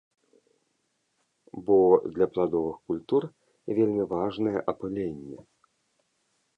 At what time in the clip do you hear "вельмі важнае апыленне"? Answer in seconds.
3.77-5.37